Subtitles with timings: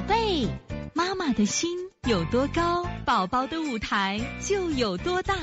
[0.00, 0.48] 宝贝，
[0.94, 1.68] 妈妈的心
[2.08, 5.34] 有多高，宝宝的舞台就有多大。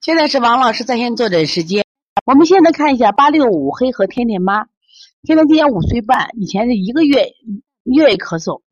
[0.00, 1.84] 现在是王老师在线坐诊时间。
[2.26, 4.64] 我们现在看一下八六五黑和天天妈，
[5.22, 7.28] 天天今年五岁半，以前是一个月
[7.84, 8.62] 月月咳嗽，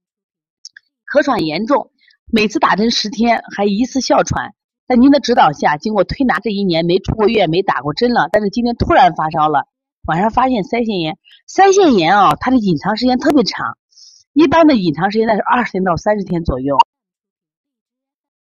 [1.07, 1.93] 咳喘严重，
[2.33, 4.55] 每次打针十天还疑似哮喘。
[4.89, 9.69] 在您的指导下，经过推拿这一年没出过院，没打过针了，但是今天突然发烧了，
[10.07, 11.19] 晚上发现腮腺炎。
[11.48, 13.77] 腮腺炎啊，它的隐藏时间特别长，
[14.33, 16.77] 一般的隐藏时间在是二十天到三十天左右。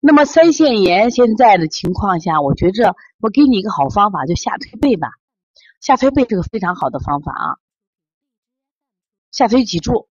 [0.00, 5.08] 那么腮腺炎现在的情况下，我觉着我给你一个好方法，就下推背吧。
[5.80, 7.46] 下推背是个非常好的方法啊。
[9.30, 10.08] 下推脊柱，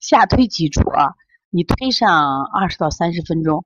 [0.00, 1.14] 下推脊柱啊，
[1.50, 3.64] 你推上二十到三十分钟。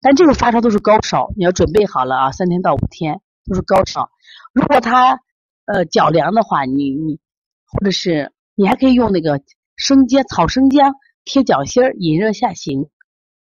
[0.00, 4.10] 但这个发烧都是高烧，你要准备好了啊，三天到五天都是高烧。
[4.52, 5.20] 如果他
[5.66, 7.18] 呃脚凉的话，你你
[7.66, 9.42] 或者是你还可以用那个
[9.76, 12.88] 生姜草生姜贴脚心儿，引热下行。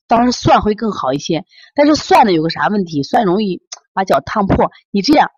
[0.07, 3.03] 当然蒜会更好一些，但是蒜呢有个啥问题？
[3.03, 4.71] 蒜容易把脚烫破。
[4.91, 5.31] 你这样，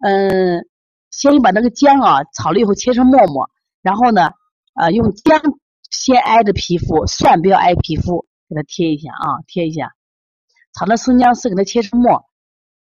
[0.00, 0.64] 嗯，
[1.10, 3.50] 先把那个姜啊炒了以后切成沫沫，
[3.82, 4.30] 然后呢，
[4.74, 5.40] 呃用姜
[5.90, 9.92] 先挨着皮肤，蒜不要挨皮肤，给它贴一下啊，贴一下。
[10.72, 12.24] 炒了生姜丝给它切成末，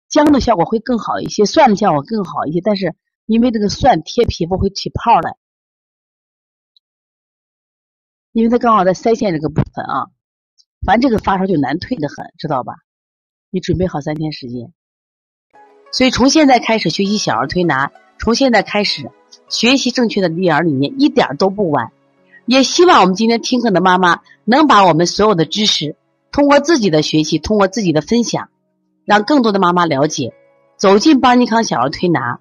[0.09, 2.97] 姜的效果会更好一些，蒜的效果更好一些，但是
[3.29, 5.37] 因为这个蒜贴皮肤会起泡来，
[8.33, 10.07] 因为它刚好在腮腺这个部分啊。
[10.87, 12.73] 反正这个发烧就难退的很，知道吧？
[13.51, 14.73] 你准备好三天时间，
[15.93, 19.11] 所以从现在开始学习小儿推拿，从现在开始
[19.51, 21.93] 学习正确的育儿理念，一点都不晚。
[22.47, 25.97] 也希望我们今天听课的妈妈能把我们所有的知识，
[26.33, 28.49] 通过自己的学习，通过自己的分享，
[29.05, 30.33] 让更多的妈妈了解，
[30.79, 32.41] 走进邦尼康小儿推拿，